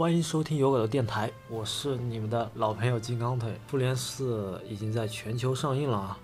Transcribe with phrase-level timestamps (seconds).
[0.00, 3.60] 欢迎收听有狗的电台，我是你们的老朋友金刚腿。
[3.66, 6.18] 复联四已经在全球上映了啊，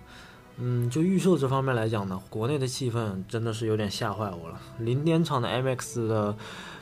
[0.57, 4.59] 嗯，就预售这方面来讲呢，国内的气氛真的是有点吓坏我了。
[4.79, 6.35] 零点场的 IMAX 的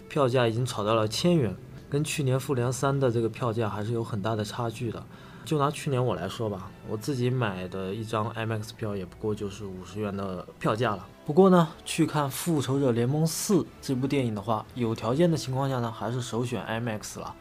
[0.07, 1.53] 票价已经炒到了千元，
[1.89, 5.05] 跟去年复联三的这个票价还是有很大的差距的。
[5.43, 11.05] 就拿去年我来说吧，我自己买的一张 IMAX 票也不过就是五十元的票价了。
[11.25, 17.33] 不过呢，去看《复仇者联盟四》这部电影的话，有条件的情况下呢，还是首选 IMAX 了。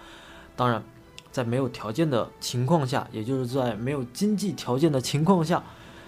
[0.56, 0.82] 当然，
[1.30, 5.62] 在没有条件的情况下，也就是在没有经济条件的情况下，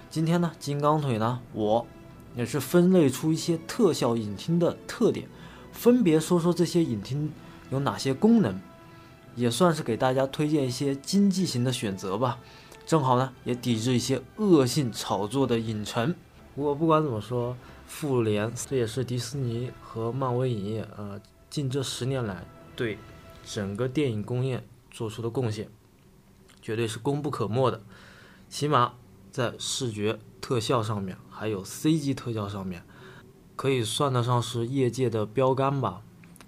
[0.09, 1.87] 今天呢，金刚腿呢，我
[2.35, 5.29] 也是分类出一些特效影厅的特点，
[5.71, 7.31] 分别说说这些影厅
[7.69, 8.59] 有哪些功能。
[9.35, 12.39] 也算是给大家推荐一些经济型的选择吧，
[12.87, 16.15] 正好呢也抵制一些恶性炒作的影城。
[16.57, 17.55] 不过不管怎么说，
[17.87, 22.97] 复联这也是迪士尼和漫威影业呃近这十年来对
[23.45, 25.69] 整个电影工业做出的贡献，
[26.63, 27.83] 绝对是功不可没的。
[28.49, 28.95] 起码
[29.31, 32.83] 在视觉特效上面，还有 CG 特效上面，
[33.55, 36.01] 可以算得上是业界的标杆吧。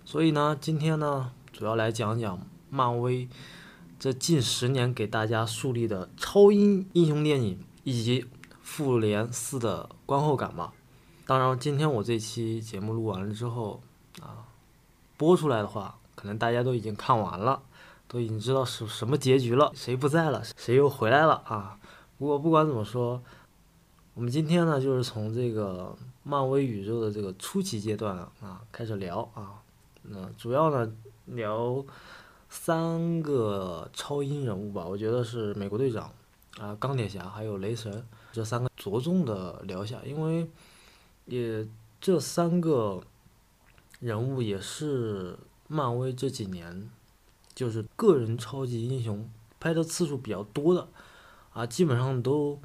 [0.07, 2.41] 所以呢，今天呢主要来讲讲。
[2.71, 3.27] 漫威
[3.99, 8.27] 这近十年给大家树立的超英英雄电影，以及
[8.69, 10.71] 复联四的观后感嘛。
[11.27, 13.81] 当然，今天我这期节目录完了之后
[14.21, 14.45] 啊，
[15.17, 17.63] 播出来的话，可能大家都已经看完了，
[18.07, 21.79] 都已经知道是什么结局了，谁不在了，谁又回来了啊。
[22.19, 23.23] 不过不管怎么说，
[24.13, 29.63] 我们今天呢，就是从这个漫威宇宙的这个初期阶段啊开始聊啊，
[30.03, 30.93] 那主要呢
[31.25, 31.83] 聊。
[32.51, 36.11] 三个超英人物吧，我觉得是美国队长
[36.59, 38.03] 啊、钢铁侠还有雷神
[38.39, 40.49] 这三个着重的聊一下，因为
[41.27, 41.67] 也
[42.01, 43.03] 这三个
[43.99, 46.89] 人物也是漫威这几年
[47.53, 49.29] 就是个人超级英雄
[49.59, 50.87] 拍的次数比较多的
[51.53, 52.57] 啊，基本上都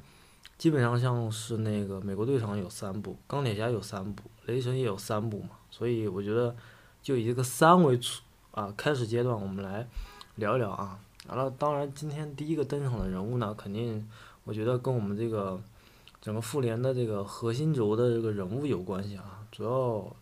[0.56, 6.54] 基本上像是那个美国队长有三部，钢铁侠有三部，雷神也有三部嘛，所以我觉得
[7.02, 8.20] 就以这个三为主。
[8.52, 9.84] 啊，开始阶段我们来
[10.36, 10.96] 聊一聊啊。
[11.26, 14.08] 完了，当然今天第一个登场的人物呢，肯定
[14.44, 15.58] 我觉得跟我们这个
[16.20, 19.40] 整个复联的这个核心轴的这个人物有关系啊。
[19.50, 20.14] 主要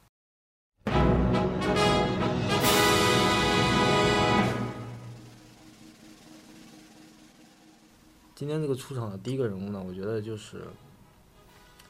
[8.37, 10.62] 今天这个出场的第一个人物呢，我觉得就是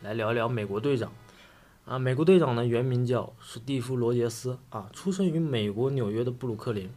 [0.01, 1.13] 来聊一聊美国队长。
[1.85, 6.91] 啊，美国队长呢，原名叫史蒂夫·罗杰斯啊，出生于美国纽约的布鲁克林。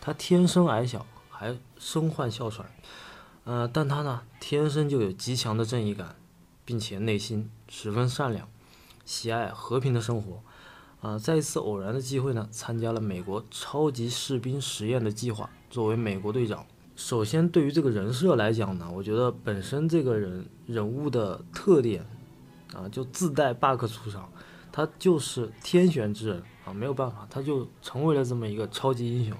[0.00, 2.68] 他天生矮小，还身患哮喘。
[3.44, 6.16] 呃，但他呢，天生就有极强的正义感，
[6.64, 8.48] 并且内心十分善良，
[9.04, 10.42] 喜爱和平的生活。
[11.00, 16.66] 啊，在一次偶然的机会呢，参加了美国超级士兵实验的计划，作为美国队长。
[16.96, 22.04] 首先，对于这个人设来讲呢，我觉得本身这个人人物的特点。
[22.72, 24.28] 啊，就自带 bug 出场，
[24.72, 29.38] 他就是天选之人啊，没有办法，他就成为了这么一个超级英雄。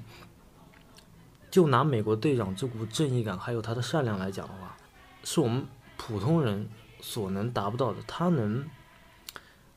[1.54, 4.76] 就拿美国队长这股正义感，还有他的善良来讲的话，
[5.22, 5.64] 是我们
[5.96, 6.68] 普通人
[7.00, 8.02] 所能达不到的。
[8.08, 8.68] 他能，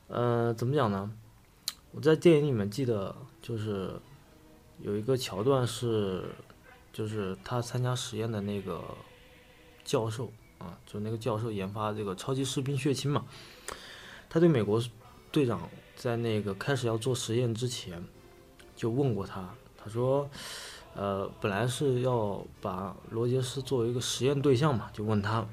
[0.08, 1.08] 呃，怎么讲呢？
[1.92, 3.92] 我在电影里面记得，就是
[4.80, 6.24] 有一个桥段是，
[6.92, 8.82] 就是他参加实验的那个
[9.84, 10.32] 教授。
[10.58, 13.24] 啊，就那个教授研发这个超级士兵血清嘛，
[14.28, 14.82] 他对美国
[15.30, 18.04] 队长在那个开始要做实验之前，
[18.74, 20.28] 就问过他，他说，
[20.98, 25.46] 呃，本来是要把罗杰斯作为一个实验对象嘛，就问他，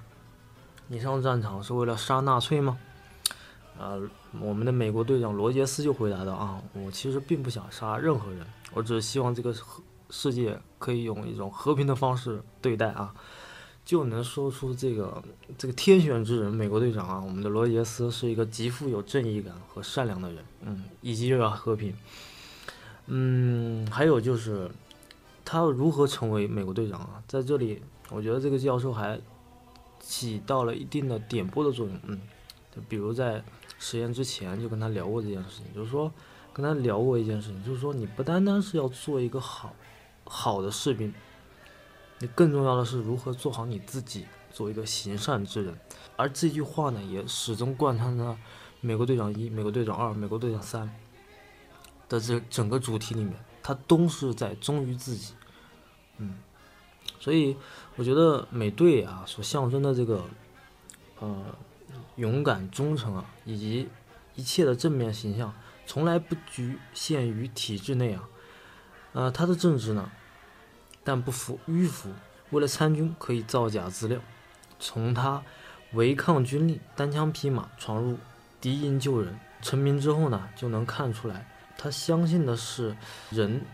[0.87, 2.79] 你上战场是为了杀纳粹吗？
[3.77, 4.01] 呃，
[4.41, 8.43] 我们的美国队长罗杰斯就回答道啊，我其实并不想杀任何人，
[8.73, 9.53] 我只是希望这个
[10.09, 13.13] 世界可以用一种和平的方式对待啊。
[13.85, 15.21] 就能说出这个
[15.59, 21.95] 这个天选之人，美国队长啊，我们的罗杰斯是一个极富有正义感和善良的人，嗯，以及热爱和平，
[23.05, 24.71] 嗯，还有就是
[25.45, 27.23] 他如何成为美国队长啊？
[27.27, 29.17] 在这里，我觉得这个教授还
[29.99, 32.19] 起到了一定的点拨的作用，嗯，
[32.75, 33.43] 就比如在
[33.79, 36.11] 实验之前就跟他聊过这件事情，就是说
[36.51, 39.73] 跟他聊过一件事情，就是说你不单单是要做一个好
[40.25, 41.13] 好的士兵。
[42.19, 45.77] 你更重要的是如何做好你自己，做一个行善之人。
[46.15, 48.23] 而这句话呢，也始终贯穿着
[48.79, 50.87] 《美国队长一》《美国队长二》《美国队长三》
[52.07, 53.33] 的这整个主题里面，
[53.67, 55.33] 他都是在忠于自己。
[56.19, 56.37] 嗯，
[57.19, 57.57] 所以
[57.95, 60.23] 我觉得美队啊所象征的这个，
[61.19, 61.43] 呃，
[62.17, 63.89] 勇敢、忠诚啊，以及
[64.35, 65.51] 一切的正面形象，
[65.87, 68.29] 从来不局限于体制内啊。
[69.13, 70.11] 呃，他的正直呢，
[71.03, 72.11] 但不服迂腐，
[72.51, 74.19] 为了参军可以造假资料。
[74.79, 75.41] 从他
[75.93, 78.19] 违抗军令，单枪匹马闯入
[78.61, 82.95] 敌营救人，成名之后呢，就能看出来，他相信的是
[83.29, 83.65] 人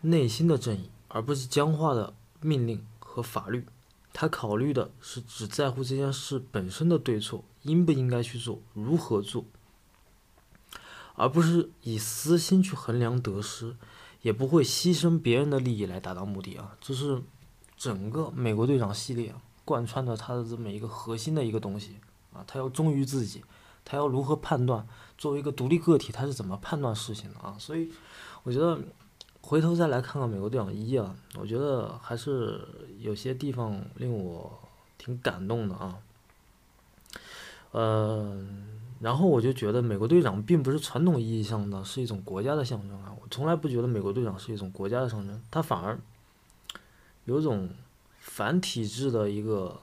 [0.00, 3.66] 内心的正义，而不是僵化的命令和法律。
[4.12, 9.44] 他考虑的是只在乎这件事本身的对错，应不应该去做，如何做，
[11.14, 13.76] 而不是以私心去衡量得失，
[14.22, 16.76] 也不会牺牲别人的利益来达到目的啊！
[16.80, 17.22] 这是
[17.76, 19.40] 整个美国队长系列啊。
[19.62, 21.94] 贯穿着他的这么一个核心的一个东西
[22.32, 23.44] 啊，他要忠于自己，
[23.84, 24.84] 他要如何判断
[25.20, 27.54] 作为一个独立个体，他是怎么判断事情的啊？
[27.58, 27.92] 所以
[28.42, 28.80] 我觉得
[29.42, 32.66] 回头再来看看美国队长一啊，我觉得还是
[32.98, 34.58] 有些地方令我
[34.96, 35.98] 挺感动的啊。
[37.72, 38.42] 呃，
[39.00, 46.00] 然后我就觉得美国队长并不是传统意义上的是一种国家的象征啊，我从来不觉得美国队长是一种国家的象征，他反而
[47.26, 47.68] 有种。
[48.22, 49.80] 反体制的一个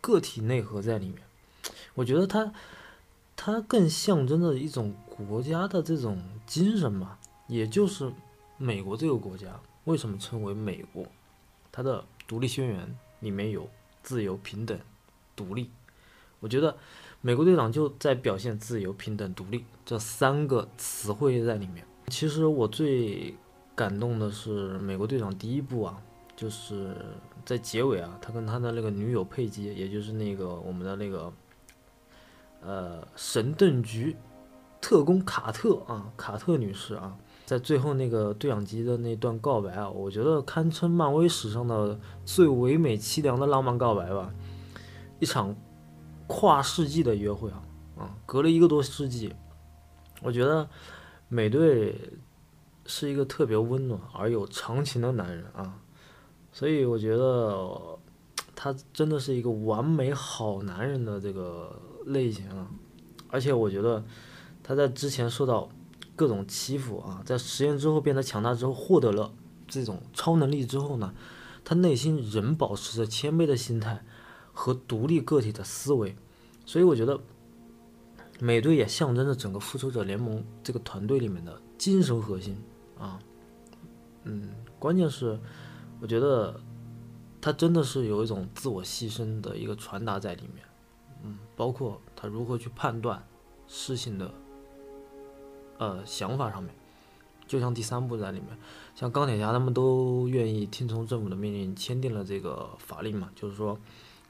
[0.00, 1.18] 个体内核在里面，
[1.94, 2.50] 我觉得他
[3.40, 8.12] 它更象征着一种国家的这种精神吧，也就是
[8.56, 9.46] 美国这个国家
[9.84, 11.06] 为什么称为美国，
[11.70, 13.70] 它的独立宣言里面有
[14.02, 14.76] 自由、平等、
[15.36, 15.70] 独立，
[16.40, 16.76] 我觉得
[17.20, 21.86] 美国队长就在表现自由、平等、独立这三个词汇在里面。
[22.08, 23.32] 其实我最
[23.76, 26.02] 感动的是美国队长第一部啊。
[26.36, 26.94] 就是
[27.44, 31.32] 在结尾啊，他跟他的那个女友佩吉，也就是那个我们的那个
[32.60, 34.16] 呃神盾局
[34.80, 44.32] 特工卡特啊，卡特女士啊，在最后那个对讲机的那段告白啊，我觉得堪称漫威史上的最唯美凄凉的浪漫告白吧。
[45.18, 45.54] 一场
[46.26, 47.62] 跨世纪的约会啊，
[47.98, 49.34] 啊，隔了一个多世纪，
[50.22, 50.68] 我觉得
[51.28, 52.12] 美队
[52.86, 55.80] 是一个特别温暖而有长情的男人啊。
[56.52, 57.98] 所以我觉得
[58.54, 61.78] 他真的是一个完美好男人的这个
[62.08, 62.68] 类型啊，
[63.28, 64.04] 而且我觉得
[64.62, 65.68] 他在之前受到
[66.14, 69.32] 各种欺负啊，在实验之后变得强大之后，获得了
[69.66, 71.14] 这种超能力之后呢，
[71.64, 74.04] 他内心仍保持着谦卑的心态
[74.52, 76.16] 和独立个体的思维，
[76.66, 77.20] 所以我觉得
[78.40, 82.56] 美队也象征着整个复仇者联盟这个团队里面的精神核心
[82.98, 83.18] 啊，
[84.24, 85.38] 嗯，关键是。
[86.00, 86.60] 我觉得
[87.40, 90.64] 他真的是有一种自我牺牲的一个传达在里面，
[91.22, 93.26] 嗯，包括他如何去判断
[93.66, 94.32] 事情的
[95.78, 96.74] 呃想法上面，
[97.46, 98.56] 就像第三部在里面，
[98.94, 103.78] 像钢铁侠他们都愿意听从政府的命令，签订了这个法令嘛，就是说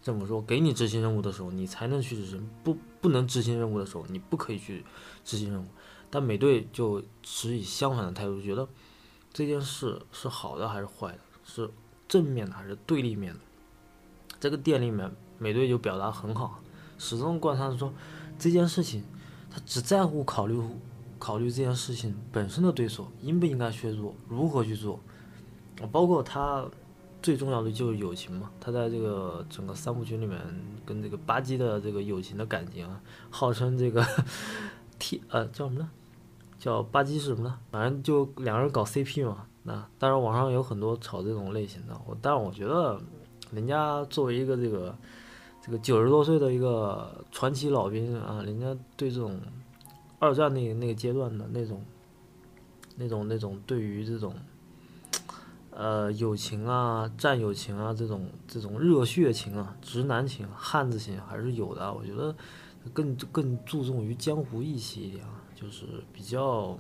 [0.03, 4.85] 政府说给你执行任务的时候，你才能去执行，不不能执行任务的时候，你不可以去
[5.25, 5.67] 执行任务。
[6.11, 8.67] 但美队就持以相反的态度，觉得
[9.33, 11.19] 这件事是好的还是坏的？
[11.45, 11.71] 是
[12.09, 13.41] 正面的还是对立面的？
[14.41, 16.61] 这个店里面，美队就表达很好，
[16.99, 17.93] 始终观察说
[18.39, 19.03] 这件事情，
[19.51, 20.61] 他只在乎考虑
[21.19, 25.01] 考虑这件事情本身的对错，应不应该去做，如何去做。
[25.91, 26.67] 包括他
[27.23, 30.39] 最重要的就是友情嘛，他在这个整个三部曲里面
[30.85, 33.01] 跟这个巴基的这个友情的感情啊，
[33.31, 34.05] 号称这个
[34.99, 35.91] T 呃叫什么呢？
[36.59, 37.59] 叫巴基是什么呢？
[37.71, 39.47] 反正就两人搞 CP 嘛。
[39.63, 42.99] 那当然，网上有很多炒这种类型的，我但是我觉得，
[43.53, 44.97] 人家作为一个这个
[45.69, 49.39] 这个九十多岁的一个传奇老兵啊，人家对这种
[50.19, 51.85] 二战那那个阶段的那种
[52.97, 54.35] 那种那种对于这种
[55.71, 61.93] 呃友情啊、战友情啊这种这种热血情啊、直男情、汉子情还是有的。
[61.93, 62.35] 我觉得
[62.95, 65.85] 更更注重于江湖义气一点啊，就是
[66.15, 66.79] 比较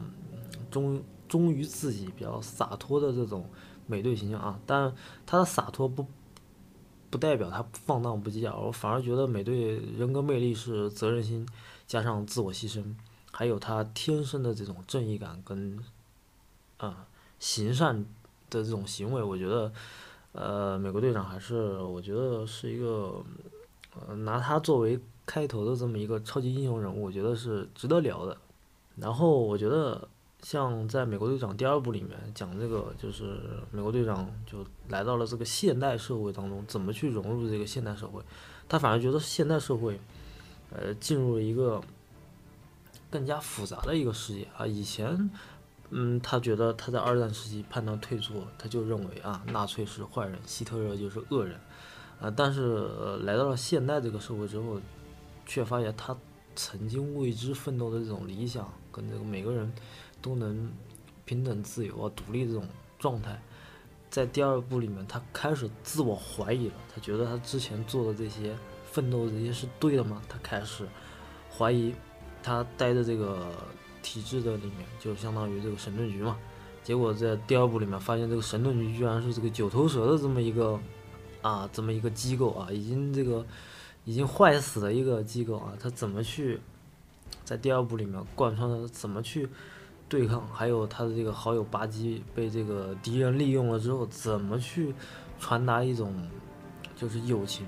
[0.71, 0.99] 忠。
[1.29, 3.45] 忠于自己、比较洒脱的这种
[3.87, 4.91] 美队形象啊，但
[5.27, 6.03] 他的洒脱不
[7.11, 11.49] 不代表他放荡不羁啊，我反而觉得美队人格魅力是责任心
[11.87, 12.83] 加上自我牺牲，
[13.31, 15.79] 还有他天生的这种正义感跟
[16.77, 17.07] 啊
[17.39, 18.05] 行善
[18.51, 19.73] 的这种行为，我觉得
[20.33, 23.25] 呃美国队长还是我觉得是一个
[24.07, 28.37] 呃拿他作为开头的这么一个超级英雄人物，我觉得是值得聊的。
[28.97, 30.09] 然后我觉得。
[30.43, 33.41] 像在美国队长第二部里面讲这个，就是
[33.73, 38.23] 美国队长就来到了这个现代社会当中，怎么去融入这个现代社会？
[38.69, 40.01] 他反而觉得现代社会，
[40.71, 41.83] 呃，进入了一个
[43.11, 44.65] 更加复杂的一个世界啊。
[44.65, 45.29] 以前，
[45.91, 51.59] 嗯，他觉得他在二战时期判断退缩，他就认为啊，纳粹是坏人，希特勒就是恶人，
[52.21, 52.87] 啊，但是
[53.25, 54.81] 来到了现代这个社会之后，
[55.45, 56.17] 却发现他
[56.55, 59.73] 曾经为之奋斗的这种理想跟这个每个人。
[60.21, 60.73] 都能
[61.25, 62.67] 平等、自由啊、独立这种
[62.99, 63.41] 状态。
[64.11, 70.23] 在第二部里面，他开始自我怀疑了，他觉得他之前做的这些奋斗这些是对的吗？
[70.29, 70.89] 他开始
[71.55, 71.95] 怀疑
[72.43, 73.53] 他待的这个
[74.03, 76.39] 体制的里面，就相当于这个神盾局嘛。
[76.83, 80.81] 结果在第二部里面发现，这个神盾局居然是这个九头蛇的这么一个
[81.43, 83.45] 啊，这么一个机构啊，已经这个
[84.07, 85.75] 已经坏死的一个机构啊。
[85.79, 86.59] 他怎么去
[87.45, 89.47] 在第二部里面贯穿的怎么去
[90.09, 90.47] 对抗？
[90.53, 94.95] 还有他的这个好友巴基被这个敌人利用了之后，怎么去
[95.39, 96.15] 传达一种
[96.97, 97.67] 就是友情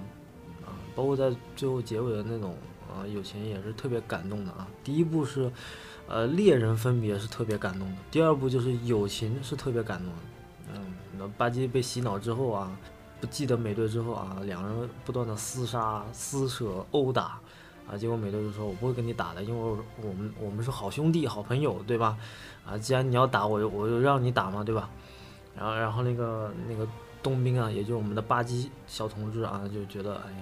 [0.64, 0.73] 啊？
[0.94, 2.56] 包括在最后结尾的那种
[2.88, 4.66] 啊友情也是特别感动的啊。
[4.82, 5.50] 第一部是。
[6.12, 7.97] 呃，猎人分别是特别感动的。
[8.11, 10.18] 第二部就是友情是特别感动的。
[10.75, 12.76] 嗯，那巴基被洗脑之后啊，
[13.20, 17.38] 不记得美队之后啊，两人不断的厮杀、撕扯、殴打
[17.90, 22.16] 啊，结果美队就说：“我不会跟你打的，因为我们我们是好兄弟、好朋友，对吧？
[22.64, 24.88] 啊，既然你要打我就，我就让你打嘛，对吧？”
[25.56, 26.87] 然后，然后那个那个
[27.23, 30.38] 冬兵啊，也就是我们的巴基小同志啊，就觉得：“哎呀，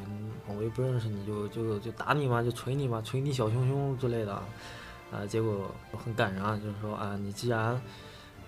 [0.46, 4.32] 我又不认识你，就就就打你嘛，就捶你嘛，捶你小熊熊之类的。”
[5.10, 5.70] 啊，结果
[6.04, 7.80] 很感人啊，就是说啊，你既然，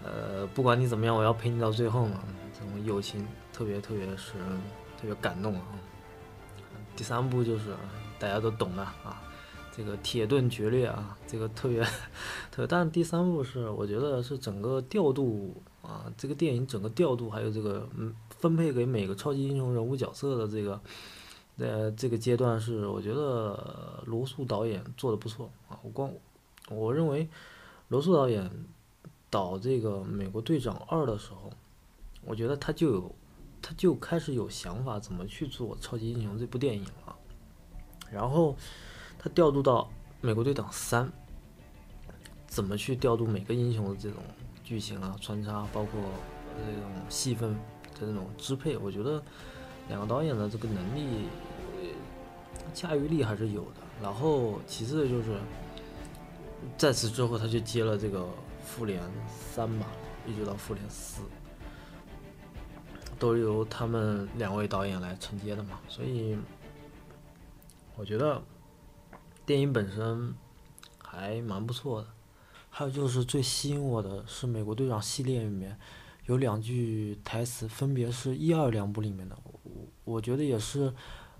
[0.04, 2.20] 呃，不管你怎么样，我要陪你到最后嘛，
[2.52, 4.34] 这种友情特别特别是
[5.00, 5.62] 特别感动啊。
[6.94, 7.70] 第三部就是
[8.20, 9.20] 大家都懂的啊，
[9.74, 11.82] 这个铁盾决裂啊，这个特别
[12.52, 20.80] 特，但第三部是我觉得是整个调度啊，这个电影整个调度还有这个嗯分配给每个超级英雄人物角色的这个。
[21.58, 26.10] 呃，这个阶段是我觉得罗素导演做的不错啊，我光。
[26.70, 27.28] 我认为，
[27.88, 28.50] 罗素导演
[29.28, 31.52] 导这个《美国队长二》的时候，
[32.24, 33.14] 我觉得他就有，
[33.60, 36.86] 他就开始有想法怎么去做超级英雄这部电影。
[38.12, 38.56] 然后
[39.18, 39.82] 他调度到
[40.20, 41.06] 《美国队长三》，
[42.46, 44.22] 怎么去调度每个英雄的这种
[44.64, 46.00] 剧情啊、穿插，包括
[46.56, 47.60] 这种戏份的
[48.00, 49.22] 这种支配，我觉得
[49.88, 51.26] 两个导演的这个能力
[52.74, 53.80] 驾驭力还是有的。
[54.02, 55.38] 然后其次就是。
[56.76, 58.20] 在此之后，他就接了这个
[58.62, 59.00] 《复联
[59.54, 59.86] 三》嘛，
[60.26, 61.22] 一直到《复联四》，
[63.18, 65.80] 都是由他们两位导演来承接的嘛。
[65.88, 66.36] 所以，
[68.00, 68.42] 我觉得
[69.44, 70.34] 电影本身
[70.96, 72.08] 还蛮不错的。
[72.70, 75.78] 还有就是最吸引我的是《美国队长》系列里面
[76.24, 79.70] 有两句台词，分别是一二两部里面的，我
[80.04, 80.90] 我觉得也是，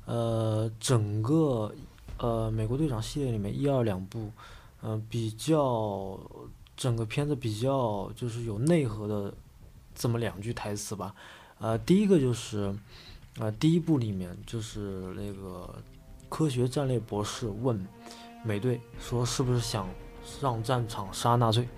[0.05, 1.73] 呃，整个
[2.19, 4.31] 呃《美国队长》系列里面一二两部。
[4.83, 6.19] 嗯，比较
[6.75, 9.33] 整个片子比较就是有内核的
[9.95, 11.15] 这么两句台词吧。
[11.59, 12.75] 呃，第一个就是，
[13.39, 15.75] 呃，第一部里面就是那个
[16.31, 17.87] 科学战略博士问
[18.43, 19.87] 美队说是不是想
[20.25, 21.69] 上战场杀纳粹，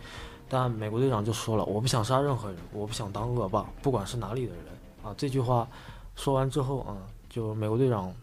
[0.49, 4.64] 但美国队长就说了我不想杀任何人，我不想当恶霸，不管是哪里的人
[5.02, 5.12] 啊。
[5.18, 5.66] 这句话
[6.14, 6.97] 说完之后啊，
[7.28, 8.14] 就美国队长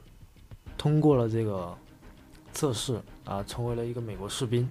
[0.77, 1.75] 通过了这个。
[2.51, 4.67] 测试啊，成为了一个美国士兵，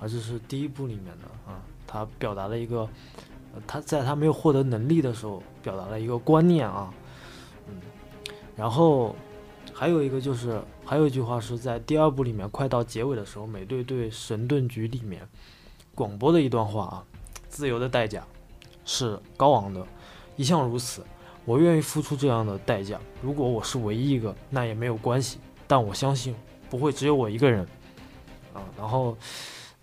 [0.00, 2.80] 啊，这是第一部里面的啊，他表达了一个，
[3.54, 6.92] 呃他在他没有获得能力的时候，表达了一个观念啊，
[7.68, 7.80] 嗯，
[8.56, 9.14] 然后
[9.80, 15.26] 还有一个就是，还有一句话是在第二部里面快到结尾的时候，美队对神盾局里面
[15.94, 17.04] 广播的一段话啊，
[17.48, 18.22] 自由的代价
[18.84, 19.82] 是高昂的，
[20.36, 21.02] 一向如此，
[21.46, 26.34] 我愿意付出这样的代价，如果我是唯一一个，那也没有关系，但我相信。
[26.68, 27.66] 不会只有我一个人，
[28.52, 29.16] 啊，然后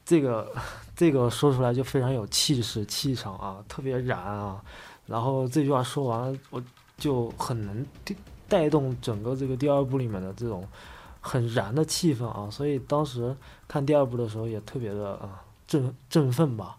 [0.05, 0.47] 这个
[0.95, 4.63] 这个说出来就非常有气势气场啊，特别燃啊，
[5.07, 6.63] 然后这句话说完，我
[6.99, 7.83] 就很能
[8.47, 10.67] 带动整个这个第二部里面的这种
[11.21, 13.35] 很燃的气氛啊，所以当时
[13.67, 16.77] 看第二部的时候也特别的啊振振奋吧，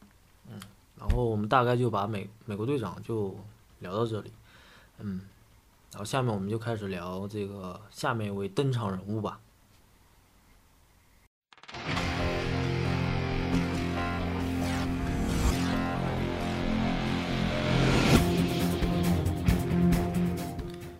[0.51, 0.59] 嗯，
[0.99, 3.37] 然后我们大概就把美美国队长就
[3.81, 4.33] 聊到这里，
[4.99, 5.21] 嗯，
[5.93, 9.39] 然后下面我们就开始聊这个下面一位登场人物吧。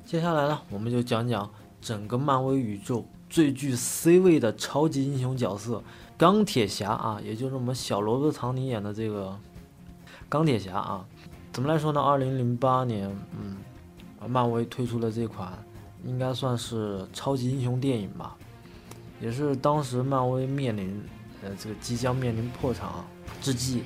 [0.09, 1.51] 接下来呢，我们就讲讲
[1.83, 5.83] 整个漫威宇宙最具 C 位的超级英雄角色——
[6.17, 9.39] 钢铁侠啊，也就是我们小罗伯特·唐尼演的这个
[10.27, 11.05] 钢铁侠啊。
[11.53, 12.01] 怎么来说呢？
[12.01, 13.59] 二零零八年，嗯，
[14.27, 15.53] 漫威推出了这款
[16.03, 18.35] 应该算是超级英雄电影吧，
[19.21, 21.05] 也是当时漫威面临
[21.43, 22.89] 呃这个即将面临破产
[23.43, 23.83] 之际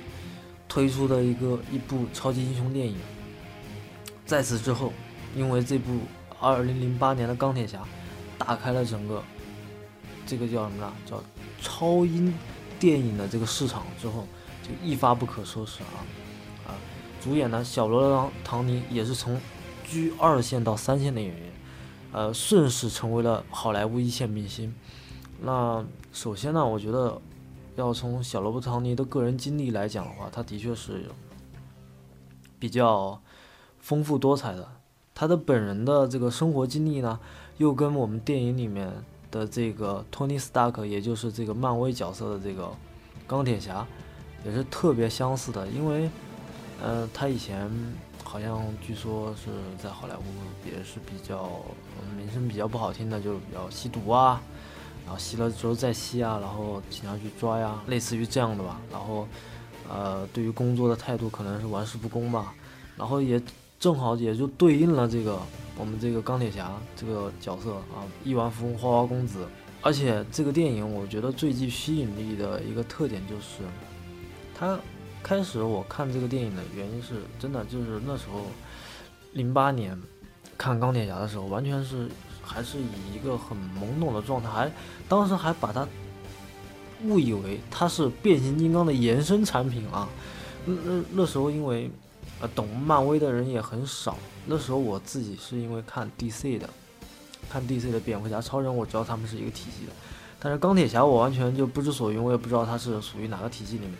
[0.69, 2.95] 推出的一个一部超级英雄电影。
[4.25, 4.93] 在此之后。
[5.35, 5.99] 因为这部
[6.39, 7.83] 二零零八年的钢铁侠
[8.37, 9.23] 打开了整个
[10.25, 10.93] 这个叫什么呢？
[11.05, 11.23] 叫
[11.61, 12.33] 超英
[12.79, 14.27] 电影的这个市场之后，
[14.61, 16.03] 就一发不可收拾啊
[16.67, 16.75] 啊！
[17.21, 19.39] 主演呢小罗伯唐尼也是从
[19.83, 21.53] 居二线到三线的演员，
[22.11, 24.73] 呃，顺势成为了好莱坞一线明星。
[25.41, 27.21] 那首先呢，我觉得
[27.75, 31.09] 要从小罗伯唐尼的个人经历来讲的话，他的确是
[32.59, 33.21] 比较
[33.79, 34.69] 丰富多彩的。
[35.15, 37.19] 他的本人的这个生活经历呢，
[37.57, 38.91] 又跟我们电影里面
[39.29, 42.71] 的这个托尼·斯塔克，也就是这个漫威角色的这个
[43.27, 43.85] 钢铁侠，
[44.43, 45.67] 也是特别相似的。
[45.67, 46.09] 因为，
[46.81, 47.69] 呃，他以前
[48.23, 50.23] 好像据说是在好莱坞
[50.65, 51.47] 也是比较
[52.17, 54.41] 名声比较不好听的，就是比较吸毒啊，
[55.05, 58.81] 然后吸了之后再吸啊，然后经常去抓呀，类似于这样的吧。
[58.91, 59.27] 然后，
[59.87, 62.55] 呃，对于工作的态度可能是玩世不恭吧，
[62.97, 63.39] 然后也。
[63.83, 65.37] 正好也就对应了这个
[65.77, 69.45] 我们这个钢铁侠这个角色啊，亿万富翁花花公子。
[69.81, 73.61] 而且这个电影我觉得最具吸引力的一个特点就是，
[74.57, 74.79] 他
[75.21, 78.45] 开始我看这个电影的原因是真的就是那时候
[79.33, 80.01] 零八年
[80.57, 82.09] 看钢铁侠的时候，完全是
[82.41, 84.71] 还是以一个很懵懂的状态，还
[85.09, 85.85] 当时还把它
[87.03, 90.07] 误以为它是变形金刚的延伸产品啊。
[90.63, 91.91] 那那那时候因为。
[92.39, 94.17] 呃懂漫威的人也很少。
[94.45, 96.69] 那时候我自己是因为看 DC 的，
[97.49, 99.91] 看 DC 的蝙蝠侠、超人，我知道他们是一个体系的。
[100.39, 103.97] 但是钢铁侠我完全就不知所云，我也不知道他是属于哪个体系里面的。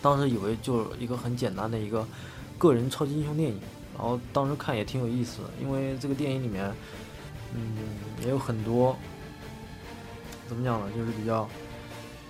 [0.00, 2.06] 当时以为就是一个很简单的一个
[2.56, 3.60] 个人超级英雄电影，
[3.94, 6.72] 然后当时看也挺有意思的，因为这个电影里面，
[7.54, 7.76] 嗯，
[8.22, 8.96] 也有很多
[10.48, 11.46] 怎么讲呢，就是比较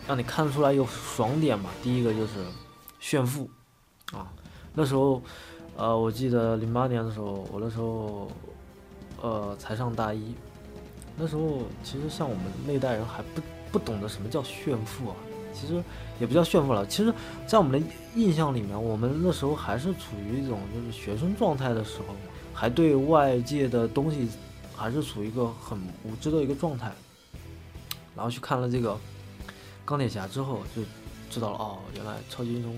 [0.08, 1.70] 让你看出来有爽点嘛。
[1.82, 2.32] 第一个就是
[2.98, 3.48] 炫富
[4.12, 4.32] 啊。
[4.74, 5.22] 那时候，
[5.76, 8.28] 呃，我记得零八年的时候，我那时候，
[9.22, 10.34] 呃，才上大一。
[11.16, 15.16] 那时候其实像我们那代人还不不懂得什么叫炫富啊，
[15.52, 15.80] 其实
[16.18, 16.84] 也不叫炫富了。
[16.86, 17.14] 其实，
[17.46, 22.06] 在我们的印象里面，我们那时候还是处于一种就是学生状态的时候，
[22.52, 24.28] 还对外界的东西
[24.74, 26.90] 还是处于一个很无知的一个状态。
[28.16, 28.98] 然后去看了这个
[29.84, 30.82] 钢铁侠之后，就
[31.30, 32.76] 知道了哦，原来超级英雄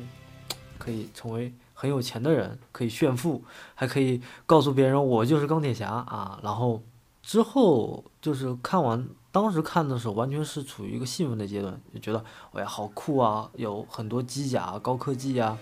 [0.76, 1.50] 可以成为。
[1.78, 6.40] 很有钱的人可以炫富，还可以告诉别人我就是钢铁侠啊。
[6.42, 6.80] 然后
[7.22, 15.58] 之后就是看完，当时看的时候完全是处于一个兴奋的阶段，就觉得哎呀好酷啊，有很多机甲、高科技啊，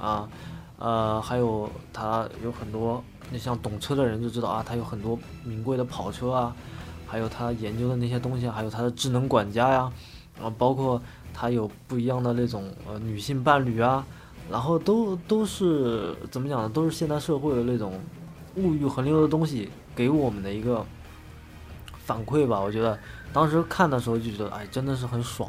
[0.00, 0.28] 啊
[0.78, 6.56] 呃还有他有很多，那像懂车的人就知道啊，他有很多名贵的跑车啊，
[7.06, 9.92] 还有他研究的那些东西，还有他的智能管家呀，
[10.36, 11.02] 然后包括
[11.34, 14.06] 他有不一样的那种呃女性伴侣啊。
[14.50, 16.68] 然后都都是怎么讲呢？
[16.68, 17.92] 都是现代社会的那种
[18.56, 20.84] 物欲横流的东西给我们的一个
[22.04, 22.58] 反馈吧。
[22.58, 22.98] 我觉得
[23.32, 25.48] 当时看的时候就觉得，哎，真的是很爽，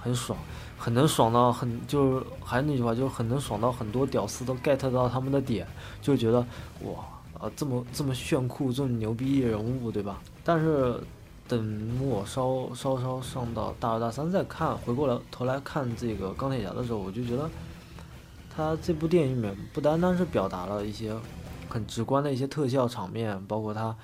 [0.00, 0.38] 很爽，
[0.78, 5.66] 很能爽到很就是还是那句话，就是很能爽到很多屌丝都 get 到他们的点，
[6.00, 6.38] 就觉得
[6.82, 6.92] 哇
[7.40, 10.20] 啊这么这么炫酷，这么牛逼人物，对吧？
[10.44, 10.94] 但是
[11.48, 17.50] 等我稍稍稍上到大二大三再看，回过来头来看这个钢铁侠的时候，我就觉得。
[18.56, 21.14] 他这部电影里面不单单是表达了一些
[21.68, 23.94] 很直观的一些特效场面，包括他，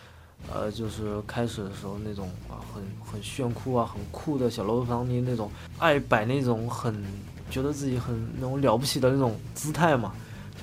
[0.52, 7.02] 呃，就是开始的时候那种啊很很炫酷啊很酷的小罗伯特唐尼那种爱摆那种很
[7.50, 10.12] 觉得自己很那种了不起的那种姿态嘛，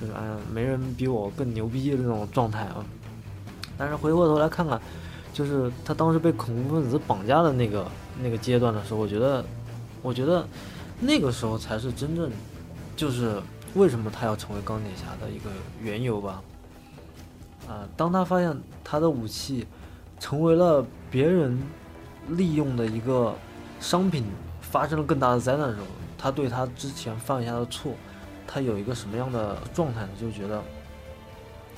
[0.00, 2.84] 就是哎呀没人比我更牛逼的那种状态啊。
[3.76, 4.80] 但是回过头来看看，
[5.32, 7.90] 就是他当时被恐怖分子绑架的那个
[8.22, 9.44] 那个阶段的时候，我觉得，
[10.00, 10.46] 我觉得
[11.00, 12.30] 那个时候才是真正
[12.94, 13.42] 就是。
[13.74, 16.42] 为什么他要成为钢铁侠的一个缘由吧？
[17.68, 19.64] 啊，当他发现他的武器
[20.18, 21.56] 成为了别人
[22.28, 23.32] 利用的一个
[23.78, 24.24] 商品，
[24.60, 25.86] 发生了更大的灾难的时候，
[26.18, 27.92] 他对他之前犯下的错，
[28.44, 30.08] 他有一个什么样的状态呢？
[30.20, 30.60] 就觉得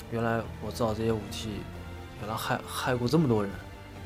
[0.09, 1.49] 原来我造这些武器，
[2.21, 3.51] 原来害害过这么多人。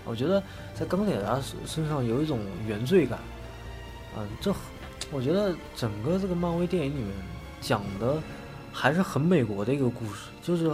[0.04, 3.20] 我觉得在钢铁侠身身上有一种原罪感。
[4.18, 4.54] 嗯，这
[5.10, 7.14] 我觉得整个这个漫威电影里面。
[7.60, 8.22] 讲的
[8.72, 10.72] 还是很美国的一个故事，就是，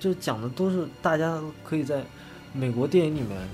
[0.00, 2.04] 就讲的都是大家可以在
[2.52, 3.48] 美国电影里面，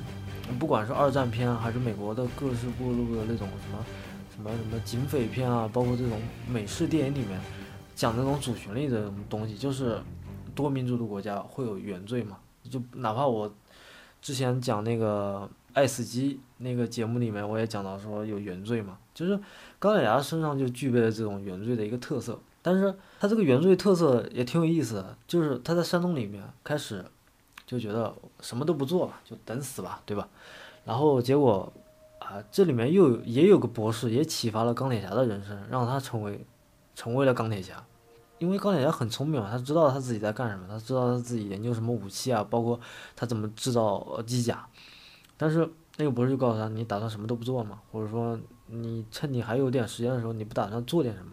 [0.59, 3.85] 不管是二战片还是美国的各式各路的那种什么
[4.35, 7.41] 什么什么警匪片啊，包括这种美式电影里面
[7.95, 10.01] 讲那种主旋律的东西，就是
[10.55, 12.39] 多民族的国家会有原罪嘛？
[12.71, 13.53] 就哪怕我
[14.23, 19.39] 之前讲那个《爱死机》那个节目里面，我也讲到说有原罪嘛，就是
[19.79, 22.39] 钢铁侠身上就具备了这种原罪的一个特色。
[22.63, 27.05] 但是他这个原罪特色也挺有意思的，就是他在山洞里面开始
[27.67, 30.29] 就觉得什么都不做吧，就等死吧，对吧？
[30.85, 31.73] 然后结果
[32.19, 36.45] 啊，这里面又也有个博士，也启发了钢铁侠的人生，让他成为
[36.95, 37.85] 成为了钢铁侠。
[38.39, 42.81] 因为钢铁侠很聪明嘛，他知道他自己在干什么，他知道他自己研究什么武器啊，包括
[43.15, 44.67] 他怎么制造机甲。
[45.37, 47.81] 但是那个博士就告诉他，你打算什么都不做吗？
[47.93, 51.33] 或者说你趁你还有点时间的时候，你不打算做点什么？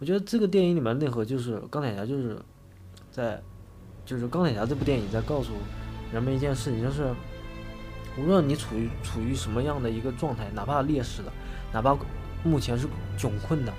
[0.00, 2.40] 我觉得这个电影里面内核就是钢铁侠就是
[3.12, 3.38] 在，
[4.06, 5.52] 就是钢铁侠这部电影在告诉
[6.10, 7.12] 人们一件事情，就是
[8.18, 11.30] 无论你处于处于什么样的一个状态，哪怕劣势的，
[11.70, 11.94] 哪怕
[12.42, 12.86] 目前是
[13.18, 13.72] 窘困的，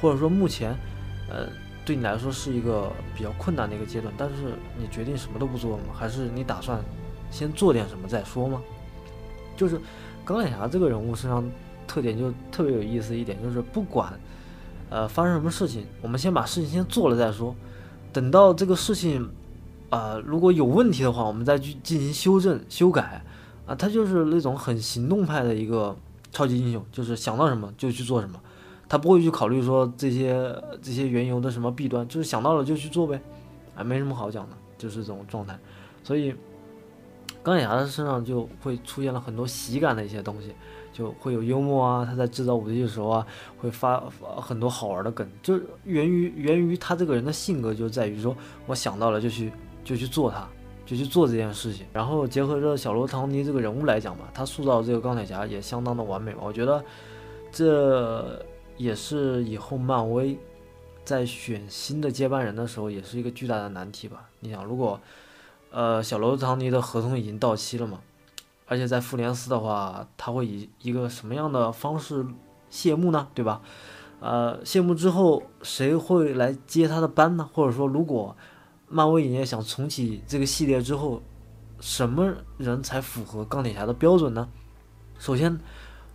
[0.00, 0.74] 或者说目前
[1.28, 1.46] 呃
[1.84, 5.92] 对你来说是一个比较困难的一个阶段，但是你决定什么都不做吗？
[5.92, 6.80] 还是你打算
[7.30, 8.62] 先做点什么再说吗？
[9.54, 9.78] 就是
[10.24, 11.44] 钢铁侠这个人物身上
[11.86, 14.18] 特点就特别有意思一点，就是不管。
[14.90, 17.54] 呃，发生什么事情，我们先把事情先做了再说。
[18.12, 19.28] 等到这个事情，
[19.90, 23.22] 啊，如果有问题的话，我们再去进行修正、修改。
[23.66, 25.94] 啊，他就是那种很行动派的一个
[26.32, 28.40] 超级英雄，就是想到什么就去做什么，
[28.88, 33.20] 他不会去考虑说这些这些缘由的什么弊端，就是想到了就去做呗。
[33.76, 35.58] 啊，没什么好讲的，就是这种状态。
[36.02, 36.34] 所以，
[37.42, 40.54] 钢铁侠的身上就会出现了很多喜感的一些东西。
[40.98, 49.52] 就会有幽默啊，他在制造武器的时候啊，会发发很多好玩的梗，就源于源于他这个人的性格，就在于说我想到了就去
[49.84, 50.48] 就去做它，
[50.84, 51.86] 就去做这件事情。
[51.92, 56.40] 然后结合着小罗唐尼这个人物来讲吧，他塑造这个钢铁侠也相当的完美吧。
[56.42, 56.84] 我觉得
[57.52, 58.44] 这
[58.76, 60.36] 也是以后漫威
[61.04, 64.28] 在选新的接班人的时候，也是一个巨大的难题吧。
[64.40, 65.00] 你想，如果
[65.70, 68.00] 呃小罗唐尼的合同已经到期了嘛？
[68.68, 72.26] 而且在复联四的话，他会以一个什么样的方式
[72.68, 73.26] 谢幕呢？
[73.34, 73.62] 对吧？
[74.20, 77.48] 呃，谢幕之后谁会来接他的班呢？
[77.54, 78.36] 或者说，如果
[78.88, 81.22] 漫威影业想重启这个系列之后，
[81.80, 84.46] 什么人才符合钢铁侠的标准呢？
[85.18, 85.58] 首先，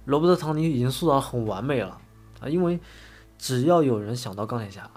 [0.05, 1.99] 罗伯特·唐尼已经塑造很完美了
[2.39, 2.79] 啊，因为
[3.39, 4.87] 只要有人想到钢铁侠，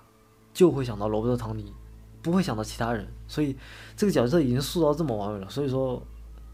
[0.52, 1.72] 就会想到罗伯特·唐尼，
[2.20, 3.56] 不会想到其他人，所以
[3.96, 6.02] 这个角色已经塑造这么完美了，所以说。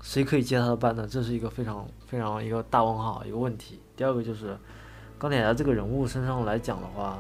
[0.03, 1.07] 谁可以接他的班呢？
[1.09, 3.81] 这是一个非常非常一个大问号，一个问题。
[3.97, 4.59] 第二个就是
[5.17, 7.19] 钢铁侠这个人物身上来讲的话，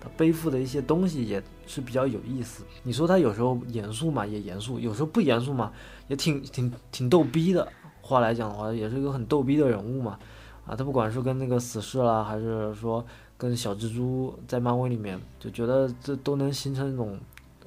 [0.00, 2.64] 他背负的一些东西也是比较有意思。
[2.82, 5.72] 你说他有时候严肃嘛，也严肃；有时候不严肃嘛，
[6.08, 7.66] 也挺挺挺逗逼的。
[8.02, 10.18] 话来讲的话，也是一个很逗逼的人物嘛。
[10.66, 13.06] 啊，他不管是跟那个死侍啦，还是说
[13.38, 17.16] 跟小蜘蛛在漫威里面，就觉得这都能形成一种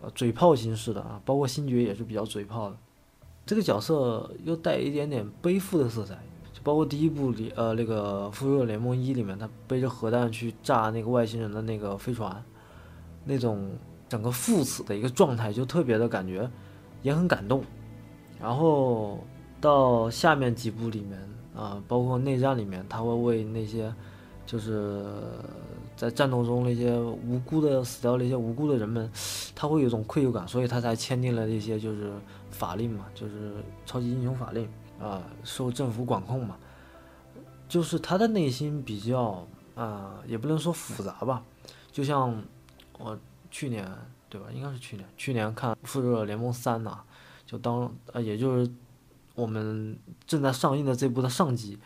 [0.01, 1.21] 呃嘴炮形式的啊。
[1.23, 2.75] 包括星爵也是比较嘴炮的。
[3.49, 6.13] 这个角色又带一点点背负的色彩，
[6.53, 12.43] 就包括第一部里，呃，那个《复仇者联盟一》里面，他背着核弹去炸那个外星人的那个飞船，
[13.25, 13.71] 那种
[14.07, 16.47] 整个父子的一个状态，就特别的感觉，
[17.01, 17.63] 也很感动。
[18.39, 19.17] 然后
[19.59, 21.19] 到下面几部里面，
[21.55, 23.91] 啊，包括内战里面，他会为那些，
[24.45, 25.03] 就是
[25.99, 29.11] 在战斗中那些无辜的死掉那些无辜的人们，
[29.53, 32.13] 他会有一种愧疚感，所以他才签订了一些就是。
[32.51, 33.53] 法令嘛，就是
[33.85, 34.67] 超级英雄法令
[34.99, 36.57] 啊，受政府管控嘛，
[37.69, 41.41] 就是他的内心比较啊，也不能说复杂吧，
[41.89, 42.43] 就像
[42.97, 43.17] 我
[43.49, 43.87] 去年
[44.29, 46.99] 对吧，应该是去年，去年看《复仇者联盟三》呐，
[47.45, 48.69] 就当呃，也就是
[49.35, 51.77] 我们正在上映的这部的上集，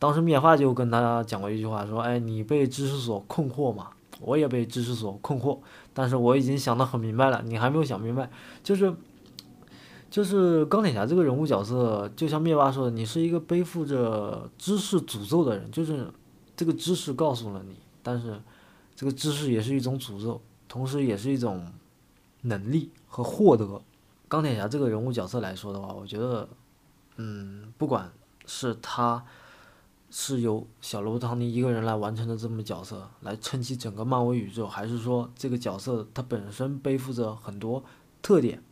[0.00, 5.60] 当时灭霸就跟他讲过一句话，说，哎，你被知识所困惑嘛，我也被知识所困惑，
[5.94, 8.28] 但是我已经想得很明白了，你还没有想明白，
[8.64, 8.92] 就是。
[10.10, 16.12] 就是钢铁侠这个人物角色，就像灭霸说的，你是一个背负着知识诅咒的人，就是
[16.56, 18.42] 这个知识告诉了你，但是
[18.96, 21.64] 这个知识也是一种诅咒，同时也是一种
[22.40, 23.80] 能力和获得。
[24.26, 26.48] 钢铁侠这个人物角色来说的话，我觉得，
[27.14, 28.10] 嗯，不管
[28.46, 29.24] 是他
[30.10, 37.82] 是由小罗伯·唐尼一个人来完成的这么角色，来撑起整个漫威宇宙，还是说这个角色他本身背负着很多
[38.20, 38.62] 特点、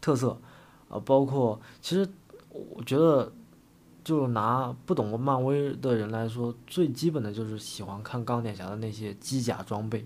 [0.00, 0.38] 特色。
[0.88, 2.10] 啊，包括其实，
[2.48, 3.32] 我觉得，
[4.02, 10.04] 就拿不懂漫威的人来说，最基本的就是喜欢看钢铁侠的那些机甲装备，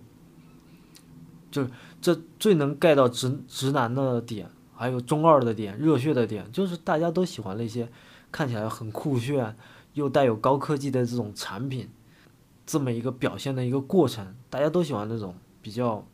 [1.50, 1.70] 就是
[2.02, 7.90] 这最能盖到直直男的点，还有中二的点、热血的点，就是大家都喜欢那些
[8.30, 9.56] 看起来很酷炫
[9.94, 11.88] 又带有高科技的这种产品，
[12.66, 16.06] 这么一个表现的一个过程，大家都喜欢那种比较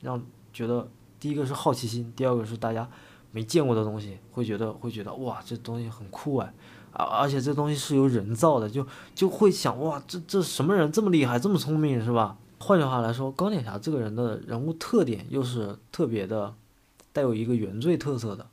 [0.00, 0.88] 让觉得
[1.18, 2.88] 第一个是好奇心，第二个是大家。
[3.32, 6.52] 没见过的东西，会觉得会觉得哇，这东西很酷哎，
[6.92, 12.36] 啊，而且这东西是由人造的，就就会想哇，这这什么人这么厉害，这么聪明是吧？
[12.58, 16.52] 换句话来说，钢铁侠这个人的人物特点又是特别的，
[17.12, 18.48] 带有一个原罪特色的，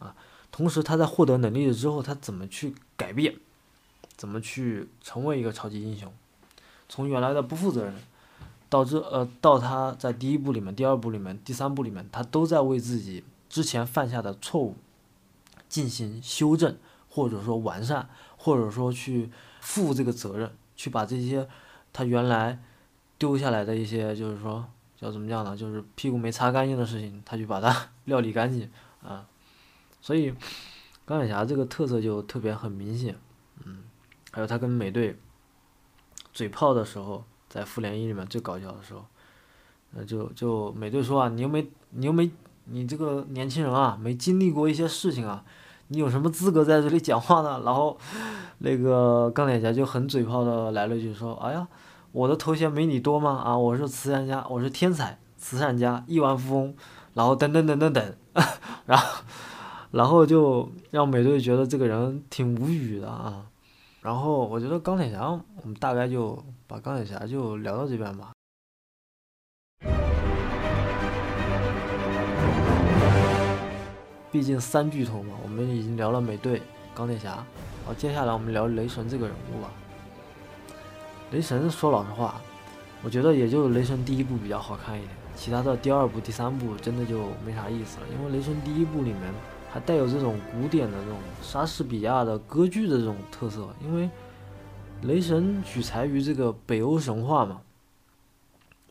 [0.00, 0.12] 啊，
[0.50, 3.36] 同时他在获得能力了之后，他怎么去改变，
[4.16, 6.12] 怎么去成为一个超级英雄，
[6.88, 7.94] 从原来的不负责任，
[8.68, 14.76] 到这呃，到他在第一部里面、第二部里面、第三部里面，他都在为自己之前犯下的错误
[15.68, 16.76] 进行修正，
[17.08, 21.48] 或者说完善，或者说去负这个责任，去把这些
[21.92, 22.58] 他原来
[23.18, 24.66] 丢下来的一些，就是说
[24.98, 25.56] 叫怎么讲呢？
[25.56, 28.70] 就是屁股没擦干净的事情，他去把它 料理干净
[29.02, 29.26] 啊。
[30.00, 30.32] 所以
[31.04, 33.16] 钢铁侠这个特色就特别很明显，
[33.64, 33.82] 嗯，
[34.36, 35.16] 还有他跟美队
[36.34, 37.24] 嘴炮的时候。
[37.48, 39.02] 在复联一里面最搞笑的时候，
[39.92, 42.28] 那就就美队说啊，你又没你又没
[42.64, 45.42] 你这个年轻人啊，没经历过一些事情啊，
[45.88, 47.62] 你有什么资格在这里讲话呢？
[47.64, 47.96] 然后
[48.58, 51.66] 那个钢铁侠就很嘴炮的来了一句说，哎呀，
[52.10, 53.40] 我的头衔没你多吗？
[53.44, 56.74] 啊，我是慈善家，我是天才慈善家，亿万富翁，
[57.14, 58.14] 然后等等等等等，
[58.86, 59.22] 然后
[59.92, 63.46] 然后就让美队觉得这个人挺无语的啊。
[64.06, 68.30] 然后我觉得钢铁侠，我们大概就把钢铁侠就聊到这边吧。
[74.30, 76.62] 毕竟三巨头嘛，我们已经聊了美队、
[76.94, 77.44] 钢铁侠，
[77.84, 79.72] 好，接下来我们聊雷神这个人物吧。
[81.32, 82.40] 雷神说老实话，
[83.02, 89.55] 我觉得也就雷神第一部比较好看一点，其他的第二部、第三部真的就没啥意思了，因为雷神第一部里面。
[89.76, 94.08] 还带有这种古典的这种莎士比亚的歌剧的这种特色，因为
[95.02, 97.60] 雷神取材于这个北欧神话嘛，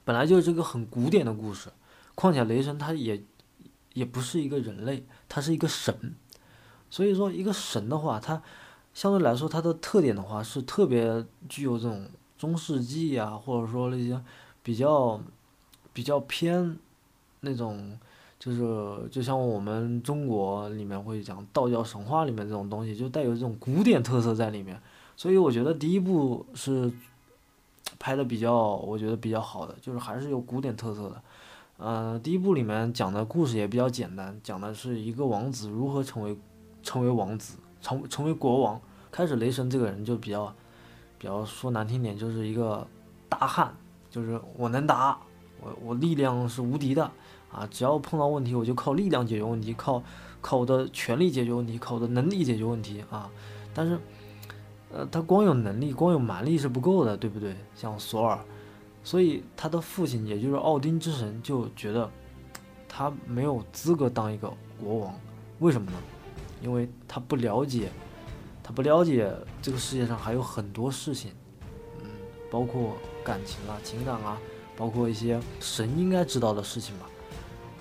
[0.03, 1.71] 本来就是这个很古典的故事。
[2.13, 3.19] 况且雷神他也
[3.93, 6.13] 也不是一个人类，他是一个神，
[6.91, 8.39] 所以说一个神的话，他
[8.93, 14.21] 相对来说他的特点的话是特别具有这种中世纪啊，或者说那些
[14.61, 15.19] 比较
[15.93, 16.77] 比较偏
[17.39, 17.97] 那种。
[18.45, 24.79] 就是就像我们中国里面会讲道教神话里面这种东西，就带有这种古典特色在里面，
[25.15, 26.91] 所以我觉得第一部是
[27.97, 31.19] 拍的比较，我觉得比较好的，就是还是有古典特色的。
[31.79, 36.37] 嗯，第一部里面讲的故事也比较简单，讲的是一个王子如何成为
[36.83, 38.79] 成为王子，成成为国王。
[39.11, 40.53] 开始雷神这个人就比较
[41.17, 42.85] 比较说难听点，就是一个
[43.27, 43.75] 大汉，
[44.11, 45.17] 就是我能打，
[45.61, 47.09] 我我力量是无敌的。
[47.55, 50.03] 啊，只要碰到问题，我就靠力量解决问题，靠
[50.41, 53.31] 靠我的权力解决问题，靠我的能力解决问题啊！
[53.73, 53.97] 但是，
[54.91, 57.55] 呃，他光有能力，光有蛮力是不够的，对不对？
[57.73, 58.37] 像索尔，
[59.05, 62.11] 所以他的父亲，也就是奥丁之神，就觉得
[62.89, 65.13] 他没有资格当一个国王。
[65.59, 65.97] 为什么呢？
[66.61, 67.89] 因为他不了解，
[68.61, 71.31] 他不了解这个世界上还有很多事情，
[72.01, 72.09] 嗯，
[72.51, 74.37] 包括感情啊、情感啊，
[74.75, 77.05] 包括一些神应该知道的事情吧。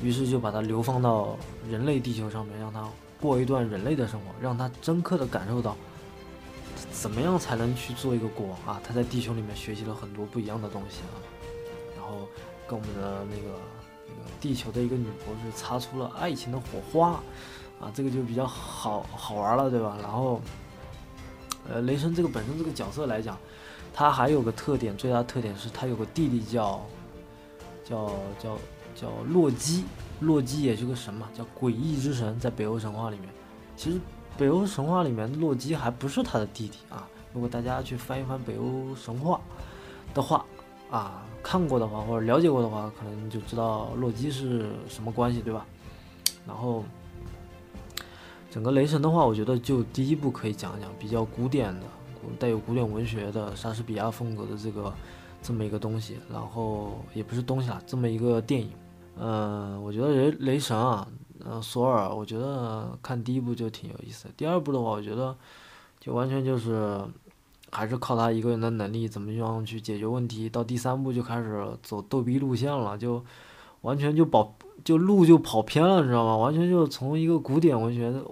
[0.02, 1.36] 于是就把他流放到
[1.70, 2.86] 人类地球上面，让他
[3.20, 5.76] 过一段人类的生活，让他深刻的感受到
[6.90, 8.80] 怎么样才能去做一个国王啊！
[8.84, 11.16] 他在地球里面学习了很多不一样的东西啊，
[11.96, 12.28] 然后
[12.66, 13.58] 跟我们的那个
[14.08, 17.20] 那个地球的一个女博士擦出了爱情的火花
[17.80, 19.96] 啊，这个就比较好好玩了，对吧？
[20.02, 20.40] 然后，
[21.68, 23.38] 呃，雷神这个本身这个角色来讲，
[23.94, 26.84] 他还有个特点，最大特点是他有个弟弟叫
[27.84, 28.10] 叫。
[28.38, 28.58] 叫
[28.94, 29.84] 叫洛基，
[30.20, 33.28] 洛基也是个神嘛，叫诡异之神，在北欧神话里面。
[33.76, 34.00] 其实
[34.38, 37.08] 北欧神话里面，洛基还不是他的弟弟啊。
[37.32, 39.40] 如果大家去翻一翻北欧神话
[40.14, 40.44] 的话，
[40.90, 45.66] 啊，看过的话或者了解过的话，可能就知道洛基是什么关系，对吧？
[46.46, 46.84] 然后
[48.50, 51.86] 整个雷神的话，我觉得就第一部可以讲一讲，比较古典的，
[52.38, 54.94] 带有古典文学的莎士比亚风格的这个
[55.42, 58.70] 这么一个东西，然后也不是东西啊，这么一个电影。
[59.18, 61.06] 嗯，我觉得雷雷神啊，
[61.44, 64.28] 嗯，索尔，我觉得看第一部就挺有意思。
[64.36, 65.36] 第二部的话，我觉得
[66.00, 67.00] 就完全就是
[67.70, 70.48] 还是靠他一个人的能力，怎么样去解决问题。
[70.48, 73.24] 到第三部就开始走逗逼路线了，就
[73.82, 76.36] 完全就跑就路就跑偏了，你知道吗？
[76.36, 78.24] 完全就从一个古典文学的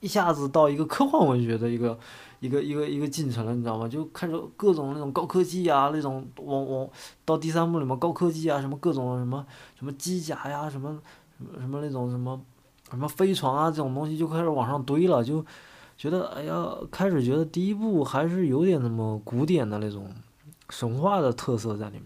[0.00, 1.98] 一下子到一个科幻文学的一个。
[2.44, 3.88] 一个一个一个进程了，你知道吗？
[3.88, 6.86] 就开始各种那种高科技啊，那种往往
[7.24, 9.46] 到第三部里面高科技啊，什么各种什么
[9.78, 11.00] 什么机甲呀，什么
[11.38, 12.38] 什么什么那种什么
[12.90, 15.42] 什么飞船啊，这种东西就开始往上堆了，就
[15.96, 20.12] 觉得哎呀，开始觉得第一部还是有点那么古典的那种
[20.68, 22.04] 神话的特色在里面，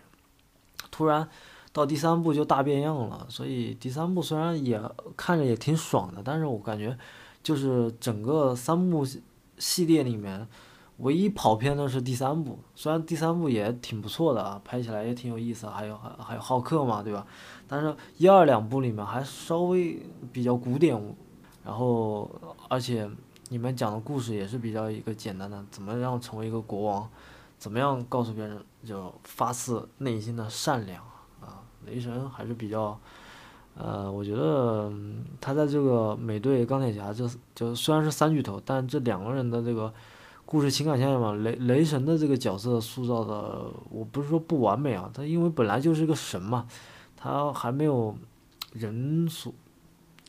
[0.92, 1.28] 突然
[1.72, 3.26] 到第三部就大变样了。
[3.28, 4.80] 所以第三部虽然也
[5.16, 6.96] 看着也挺爽的，但是我感觉
[7.42, 9.04] 就是整个三部。
[9.58, 10.46] 系列里面
[10.98, 17.26] 唯一跑偏的是第三部，虽然第三部也挺不错的啊，拍起来也挺有意思，还有还还有浩克嘛，对吧？
[17.68, 21.00] 但是一二两部里面还稍微比较古典，
[21.64, 22.28] 然后
[22.68, 23.08] 而且
[23.48, 27.08] 你们讲的故事也是比较一个简单的，怎么样成为一个国王，
[27.58, 31.02] 怎么样告诉别人就发自内心的善良
[31.40, 31.62] 啊？
[31.86, 32.98] 雷神还是比较，
[33.78, 34.92] 呃，我觉得
[35.40, 39.92] 他在这个美队钢铁侠这就虽然是三巨头，但这两个人的这个
[40.44, 46.66] 故事情感线嘛，雷雷神的这个角色塑造的，我不是说不完美啊，他因为本来就是个神嘛，
[47.16, 48.14] 他还没有
[48.72, 49.54] 人所。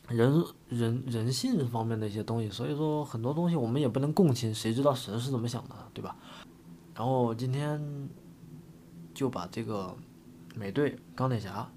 [0.08, 6.16] 人人人性方面的一些东西，所以说很多东西我们也不能共情，谁知道神是怎么想的，对吧？
[6.96, 7.80] 然后今天
[9.14, 9.94] 就把这个
[10.56, 11.70] 美队、钢铁侠，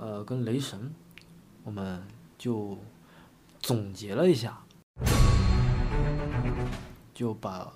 [0.00, 0.94] 呃，跟雷神，
[1.62, 2.02] 我们
[2.38, 2.78] 就
[3.60, 4.58] 总结了一下，
[7.12, 7.70] 就把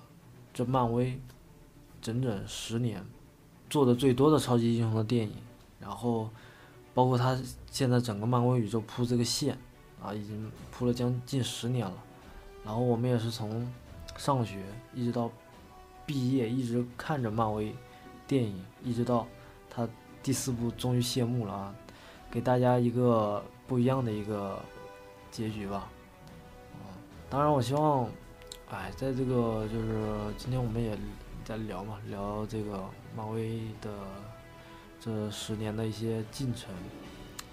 [0.51, 1.21] 这漫威
[2.01, 3.05] 整整十年
[3.69, 5.35] 做的最多的超级英雄的电影，
[5.79, 6.27] 然后。
[6.95, 7.37] 包括他
[7.69, 9.57] 现在整个漫威宇宙铺这个线，
[10.01, 11.93] 啊，已经铺了将近十年了。
[12.63, 13.69] 然后我们也是从
[14.15, 15.29] 上学一直到
[16.05, 17.75] 毕业，一直看着漫威
[18.25, 19.27] 电影，一直到
[19.69, 19.85] 他
[20.23, 21.75] 第四部终于谢幕了啊，
[22.35, 24.59] 给大家一个不一样的一个
[25.31, 25.87] 结局吧。
[26.73, 26.91] 啊，
[27.29, 28.09] 当然我希望，
[28.69, 30.03] 哎，在这个就是
[30.37, 30.97] 今天我们也
[31.45, 32.83] 在聊嘛，聊这个
[33.15, 33.89] 漫威的。
[34.97, 36.73] 这十年的一些进程，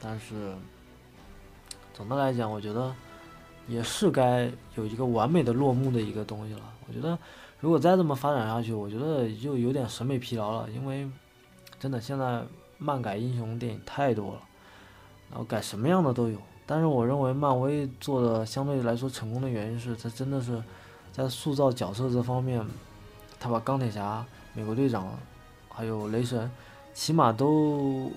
[0.00, 0.54] 但是
[1.92, 2.94] 总的来讲，我觉得
[3.68, 6.60] 也是该有一个完美的落幕的一个东西了。
[6.88, 7.18] 我觉得
[7.60, 10.70] 如果再这么发展下去，我觉得就有点审美疲劳了。
[10.70, 11.06] 因为
[11.78, 12.42] 真的现在
[12.78, 14.40] 漫改英雄电影太多了，
[15.32, 16.38] 然后改什么样的都有。
[16.64, 20.62] 但是我认为漫威做的相对来说成功的原因是，他真的是
[21.10, 22.64] 在塑造角色这方面，
[23.40, 25.18] 他把钢铁侠、美国队长
[25.68, 26.48] 还有雷神。
[26.94, 28.12] 起码都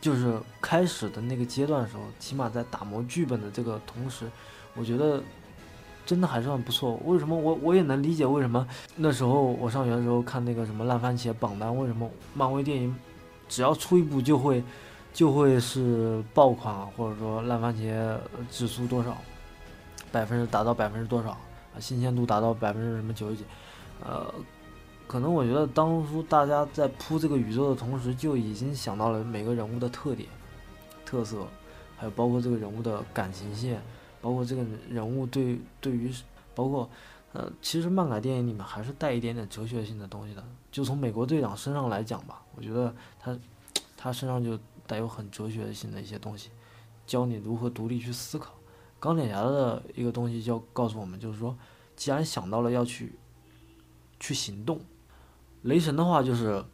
[0.00, 4.28] 就是开始的那个阶段的时候，起码在打磨剧本的这个同时，
[4.74, 5.22] 我觉得
[6.04, 7.00] 真的还算不错。
[7.04, 12.94] 为什么我我也能理解为什么那时候我上学的时候看那个什么烂番茄榜单，为什么漫威电影
[13.48, 14.62] 只要出一部就会
[15.12, 18.18] 就会是爆款，或者说烂番茄
[18.50, 19.16] 指数多少
[20.12, 21.38] 百分之达到百分之多少啊，
[21.80, 23.44] 新鲜度达到百分之什么九十几，
[24.04, 24.32] 呃。
[25.06, 30.28] 可能我觉得当初大家在铺这个宇宙的同时，就已经想到了每个人物的特点、
[31.06, 31.46] 特色，
[31.96, 33.80] 还有包括这个人物的感情线，
[34.20, 36.12] 包括这个人物对对于，
[36.54, 36.86] 包括
[37.32, 40.44] 呃，其实漫改电影里面还是带一点点哲学性的东西的。
[40.70, 43.34] 就从美国队长身上来讲吧，我觉得他
[43.96, 46.50] 他身上就带有很哲学性的一些东西，
[47.06, 48.54] 教你如何独立去思考。
[48.98, 51.56] 钢铁侠的一个东西就告诉我们，就是说，
[51.94, 53.16] 既然想到了要去
[54.18, 54.80] 去行动。
[55.62, 56.64] 雷神的话就是，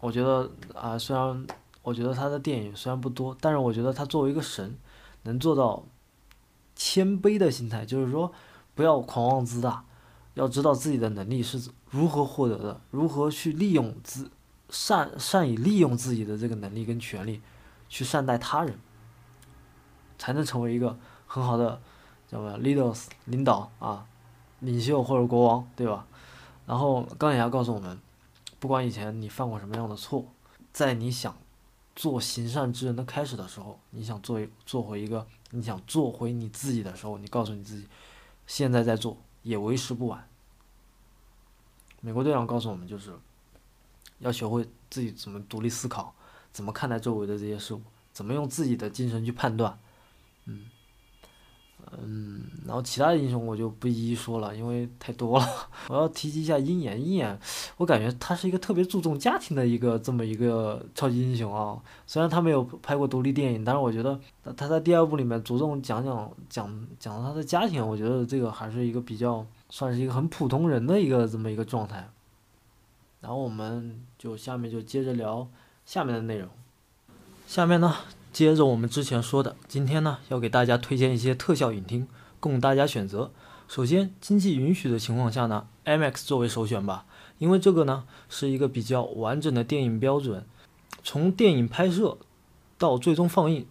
[0.00, 1.46] 我觉得啊，虽然
[1.82, 4.76] 我觉得他的电影虽然不多，但是我觉得他作为一个神，
[5.22, 5.84] 能做到
[6.74, 8.32] 谦卑的心态，就是说
[8.74, 9.84] 不要狂妄自大，
[10.34, 14.30] 要知道自己的能力是如何获得的，如何去利用自
[14.72, 17.40] 善善以利用自己的这个能力跟权利，
[17.88, 18.76] 去善待他人，
[20.18, 21.80] 才能成为一个很好的
[22.26, 24.04] 叫什么 leaders 领导啊，
[24.58, 26.04] 领袖或者国王，对吧？
[26.66, 27.96] 然后钢铁侠告诉我们。
[28.58, 30.24] 不管以前你犯过什么样的错，
[30.72, 31.36] 在你想
[31.96, 37.88] 做行善之人的开始的时候，你想做做回一个，你想做回你自己的时候，你告诉你自己，
[38.46, 40.28] 现在在做也为时不晚。
[42.00, 43.12] 美国队长告诉我们，就是
[44.22, 46.14] 要学会自己怎么独立思考，
[46.50, 49.78] 怎么看待周围的这些事物，怎么用自己的精神去判断，
[50.46, 50.64] 嗯。
[52.00, 55.46] 嗯，然后其他的英雄我就不一一说了，因为太多了。
[55.88, 57.38] 我要提及一下鹰眼，鹰眼，
[57.76, 61.76] 我感觉他是一个特别注重家庭的一个这么一个超级英雄啊。
[62.06, 64.18] 虽然他没有拍过独立电影，但是我觉得
[64.56, 72.08] 他在第二部里面着重讲讲讲讲他的家庭，我觉得这个还是一个比较算是一个很普通人的一个这么一个状态。
[73.22, 75.48] 然后我们就下面就接着聊
[75.86, 76.50] 下面的内容，
[77.46, 77.96] 下面呢。
[78.32, 82.08] 接着我们之前说的，今天呢要给大家推荐一些特效影厅
[82.40, 83.30] 供大家选择。
[83.68, 87.04] 首先，经济允许的情况下呢，IMAX 作为首选吧，
[87.38, 90.46] 因为这个呢是一个比较完整的电影标准，
[91.04, 92.16] 从电影拍摄
[92.78, 93.66] 到最终放映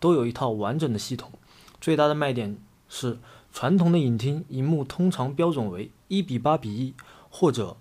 [0.00, 1.30] 都有一套完整的系统。
[1.78, 2.56] 最大的卖点
[2.88, 3.18] 是，
[3.52, 6.94] 传统的影厅银幕通常标准为一比八比一
[7.28, 7.76] 或者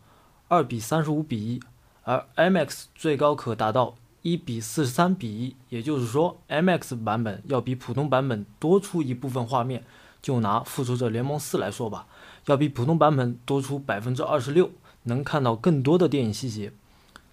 [0.48, 1.60] 二比三十五比一，
[2.04, 3.96] 而 MX 最高可达到。
[4.24, 9.86] 一比四十三比一，也就是说，MX 版本要比普通版本多出一部分画面。
[10.22, 12.08] 就拿《复仇者联盟四》来说吧，
[12.48, 14.70] 要比普通版本多出百分之二十六，
[15.04, 16.74] 能看到更多的电影细节。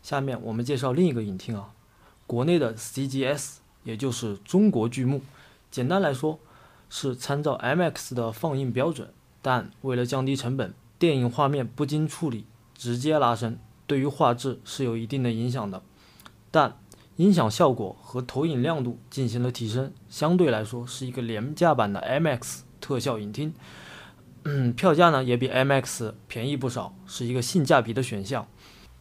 [0.02, 1.70] 下面我们介绍另一个影厅啊，
[2.26, 5.22] 国内的 CGS，也就是中国剧目。
[5.72, 6.38] 简单来说，
[6.88, 9.08] 是参照 MX 的放映标准，
[9.42, 12.44] 但为了降低成本，电影画面不经处理
[12.74, 15.82] 直接拉伸，对于画质是有一定的影响的。
[16.50, 16.78] 但
[17.16, 23.54] 音响效果和投影亮度进行了提升，相对来说是一个廉价版的 MX 特效影厅。
[24.44, 28.46] 嗯，票价呢也比 MX 便宜不少，是一个性价比的选项。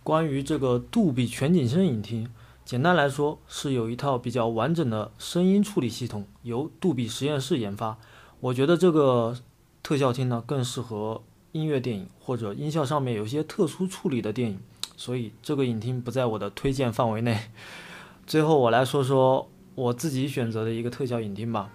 [0.03, 2.29] 关于这个杜比全景声影厅，
[2.63, 7.97] 简单来说是有一套比较完整的声音处理系统，由杜比实验室研发。
[8.39, 9.35] 我觉得这个
[9.81, 14.59] 特效厅呢更适合音乐电影或者音效上面有一些特殊处理的电影，
[14.97, 17.39] 所以这个影厅不在我的推荐范围内。
[18.27, 21.69] 最后我来说说我自己选择的一个特效影厅吧。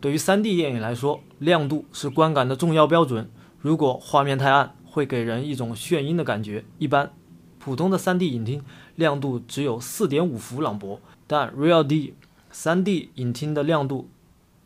[0.00, 3.30] 对于 3D 电影来说，亮度是观感的重要标准。
[3.60, 6.64] 如果画面太暗，会给人一种眩晕的感觉。
[6.78, 7.12] 一般
[7.58, 8.64] 普通的 3D 影厅
[8.96, 12.14] 亮度只有4.5伏朗博，但 Real D
[12.50, 14.08] 3D 影厅的亮度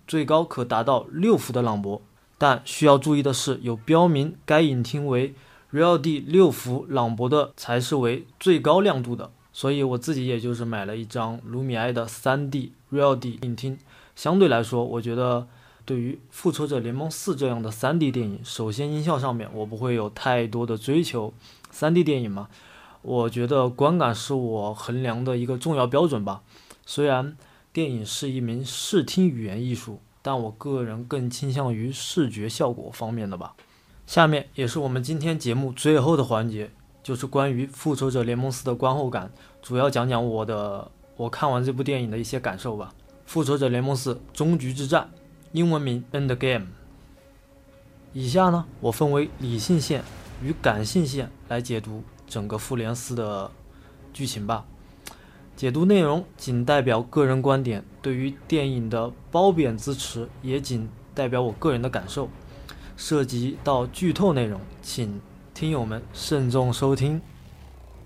[0.06, 2.00] 最高可达到6伏的朗博。
[2.44, 5.34] 但需要注意的是，有标明该影厅为
[5.72, 9.30] Real D 6伏朗博的才是为最高亮度的。
[9.50, 13.78] 所以我自己也就是买了一张卢米埃的 3D Real D 影厅。
[14.14, 15.46] 相对来说，我觉得
[15.86, 21.32] 对于《复仇者联盟四》这样的 3D 电影，首先音效上面我不会有太多的追求。
[21.72, 22.50] 3D 电影嘛，
[23.00, 26.42] 我觉得观感是我衡量的一个重要标准吧。
[26.84, 27.38] 虽然
[27.72, 33.54] 电影是一名视听语言艺术，但我个人更倾向于视觉效果方面的吧。
[34.06, 36.70] 下面也是我们今天节目最后的环节，
[37.02, 42.94] 就是关于《复仇者联盟四》的观后感，主要讲讲我的我看完这部电影的一些感受吧。
[43.26, 45.10] 复仇者联盟四终局之战，
[45.52, 46.68] 英文名 End Game。
[48.14, 50.02] 以下呢，我分为理性线
[50.42, 53.50] 与感性线来解读整个复联四的
[54.14, 54.64] 剧情吧。
[55.56, 62.28] 解读内容仅代表个人观点，对于电影的褒贬支持也仅代表我个人的感受。
[62.96, 65.20] 涉及到剧透内容，请
[65.52, 67.20] 听友们慎重收听。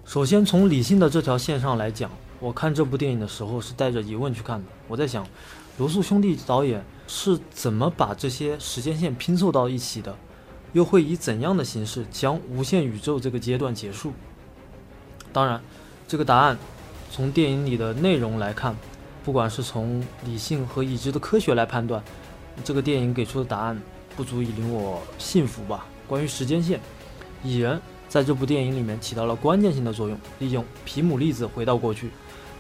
[0.05, 2.11] 首先从理性的这条线上来讲。
[2.41, 4.65] 我看这部电影的时候是带着疑问去看的。
[4.87, 5.27] 我在想，
[5.77, 10.17] 罗素兄弟导演是怎么把这些时间线拼凑到一起的？
[10.73, 14.13] 又会以怎样的形式将无限宇宙这个阶段结束？
[15.33, 15.61] 当然，
[16.07, 16.57] 这个答案
[17.11, 18.77] 从电影里的内容来看，
[19.25, 22.03] 不管是从理性和已知的科学来判断，
[22.65, 23.81] 这个电影给出的答案
[24.17, 25.87] 不足以令我信服吧。
[26.07, 26.81] 关于时间线，
[27.43, 32.11] 蚁人在这部电影里面起到了关键性的作用，利用皮姆粒子回到过去。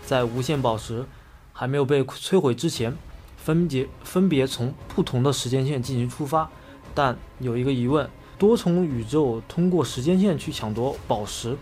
[0.05, 1.05] 在无限宝石
[1.53, 2.97] 还没有被摧毁之前，
[3.37, 6.51] 分别分别从不同的时间线进行出发。
[6.95, 11.57] 但有一个疑问：多重宇宙通过时间线去抢夺宝石，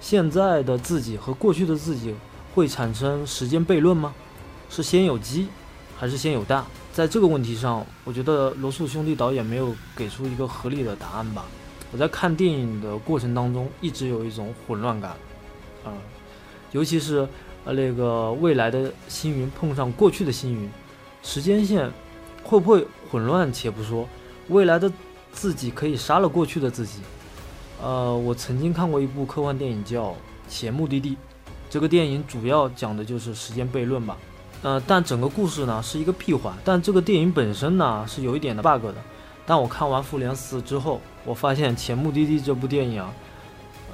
[0.00, 2.14] 现在的自己和过去的自己
[2.54, 4.14] 会产生时间悖论吗？
[4.70, 5.48] 是先有鸡
[5.96, 6.64] 还是先有蛋？
[6.92, 11.44] 在这个问题上，我觉得罗素兄弟导演没有给出一个合理的答案吧。
[11.92, 15.10] 我在看电影的过程当中，一直有一种混乱感，
[15.84, 15.92] 啊，
[16.72, 17.28] 尤其是。
[17.64, 20.70] 呃，那个未来的星云碰上过去的星云，
[21.22, 21.90] 时间线
[22.42, 23.52] 会不会混乱？
[23.52, 24.08] 且不说，
[24.48, 24.90] 未来的
[25.32, 27.00] 自己可以杀了过去的自己。
[27.82, 30.10] 呃，我曾经看过一部科幻电影叫
[30.48, 31.10] 《前目的地》，
[31.70, 34.16] 这个电影主要讲的就是时间悖论吧。
[34.62, 38.96] 呃，但整个故事呢是一个闭环，但这个电影本身呢是有一点的 bug 的。
[39.46, 43.12] 但我看完《复联四》之后，我发现《前目的地》这部电影啊。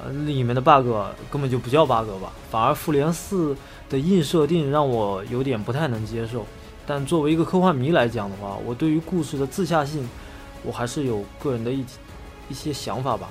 [0.03, 0.85] 呃，里面的 bug
[1.31, 3.55] 根本就不叫 bug 吧，反而复联四
[3.89, 6.45] 的硬设定让我有点不太能接受。
[6.85, 10.05] 但作为一个科幻迷来讲的话，我对于故事的自洽性，
[10.63, 11.85] 我还是有个人的一
[12.49, 13.29] 一些想法吧。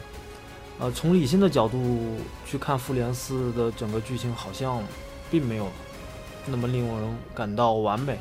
[0.81, 4.83] 呃，从理性的角度去看复联四的整个剧情，好像
[5.31, 5.69] 并没有
[6.47, 8.19] 那么令人感到完美。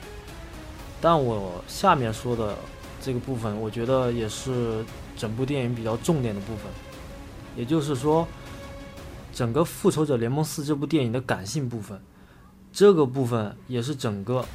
[1.02, 2.56] 但我下面说的
[3.02, 4.86] 这个部分，我觉得也是
[5.18, 6.66] 整部电影比较重点的部分。
[7.56, 8.28] 也就是说，
[9.34, 12.02] 整个《复仇者联盟四》这部电影的感性部分，
[12.72, 14.42] 这个部分也是整个《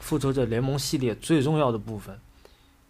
[0.00, 2.18] 复仇者联盟》系列最重要的部分。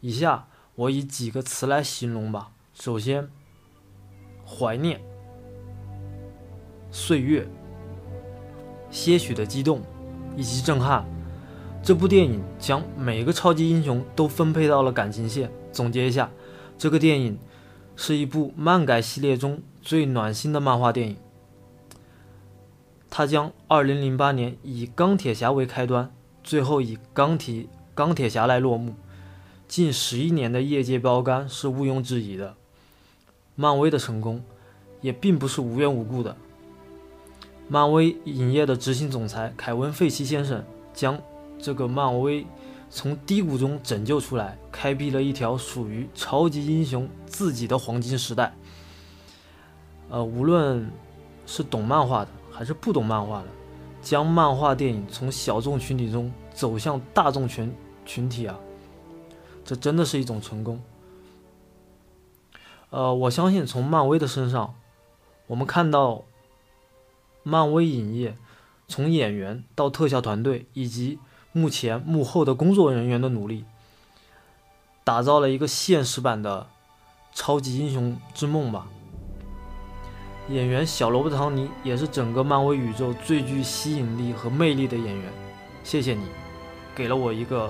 [0.01, 2.51] 以下我以几个词来形容吧。
[2.75, 3.31] 首先，
[4.47, 5.01] 怀念、
[6.91, 7.47] 岁月、
[8.91, 9.81] 些许的激动
[10.37, 11.05] 以及震撼。
[11.83, 15.51] 这部电影将每个超级英雄都分配到了感情线。
[15.73, 16.31] 总结一下，
[16.79, 17.39] 这个电影。
[17.97, 21.17] 是一部漫改系列中最暖心的漫画电影。
[23.09, 28.97] 它将2008年以钢铁侠为开端，最后以钢铁钢铁侠来落幕。
[29.69, 32.57] 近十一年的业界标杆是毋庸置疑的。
[33.55, 34.43] 漫威的成功
[35.01, 36.37] 也并不是无缘无故的。
[37.69, 41.21] 漫威影业的执行总裁凯文·费奇先生将
[41.59, 42.47] 这个漫威。
[42.91, 48.55] 从低谷中拯救出来，开辟了一条属于超级英雄自己的黄金时代。
[50.09, 50.89] 呃，无论
[51.45, 53.47] 是懂漫画的还是不懂漫画的，
[54.01, 57.75] 将漫画电影从小众群体中走向大众群
[58.07, 58.57] 群体啊，
[59.65, 60.81] 这真的是一种成功。
[62.95, 64.77] 呃，我相信从漫威的身上，
[65.49, 66.23] 我们看到
[67.43, 68.37] 漫威影业
[68.87, 71.19] 从演员到特效团队以及
[71.51, 73.65] 目前幕后的工作人员的努力，
[75.03, 76.69] 打造了一个现实版的
[77.33, 78.87] 超级英雄之梦吧。
[80.49, 85.33] 演员小罗伯特·唐尼也是整个漫威宇宙最具吸引力和魅力的演员。
[85.83, 86.29] 谢谢你，
[86.95, 87.69] 给了我一个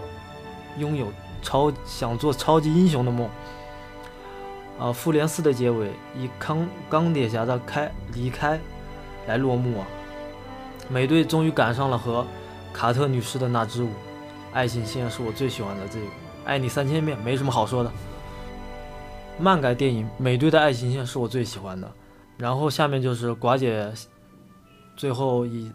[0.76, 1.06] 拥有
[1.40, 3.26] 超想做超级英雄的梦。
[4.78, 8.60] 啊，复联四的结尾以钢钢铁侠的开离开
[9.26, 9.86] 来落幕啊。
[10.88, 12.26] 美队终于赶上了和
[12.72, 13.90] 卡特女士的那支舞，
[14.52, 16.06] 爱情线是我最喜欢的这个，
[16.44, 17.90] 爱你三千遍，没什么好说的。
[19.38, 21.90] 漫改电影《美队的爱情线》是我最喜欢的。
[22.36, 23.92] 然后下面就是寡姐，
[24.96, 25.70] 最后以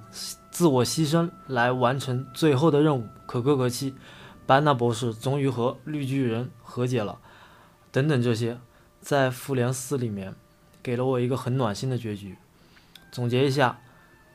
[0.51, 3.95] 自我牺牲来完成最后的任务，可歌可泣。
[4.45, 7.17] 班纳博士终于和绿巨人和解了，
[7.91, 8.57] 等等这些，
[9.01, 10.35] 在复联四里面
[10.83, 12.37] 给了我一个很暖心的结局。
[13.11, 13.79] 总结一下，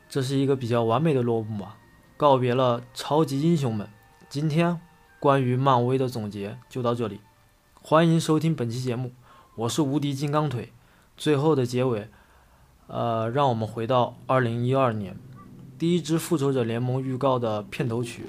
[0.08, 1.76] 这是一个比较完美的落幕吧，
[2.16, 3.88] 告别了超级英雄们。
[4.28, 4.80] 今天
[5.20, 7.20] 关于漫威的总结就到这里，
[7.80, 9.12] 欢迎收听本期节目，
[9.54, 10.72] 我是无敌金刚腿。
[11.16, 12.08] 最后的结尾，
[12.88, 15.16] 呃，让我们回到二零一二年，
[15.78, 18.26] 第一支复仇者联盟预告的片头曲。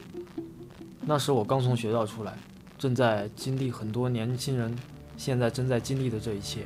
[1.01, 2.37] 那时我刚从学校出来，
[2.77, 4.77] 正在经历很多年轻人
[5.17, 6.65] 现在正在经历的这一切。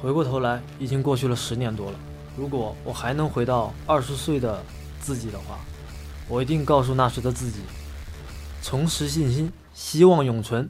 [0.00, 1.98] 回过头来，已经过去了十年多了。
[2.36, 4.62] 如果我还能回到二十岁的
[5.00, 5.58] 自己的话，
[6.28, 7.60] 我一定告诉那时的自己：
[8.62, 10.68] 重拾信心，希望永存，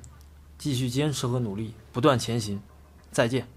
[0.59, 2.61] 继续坚持和努力，不断前行。
[3.11, 3.56] 再见。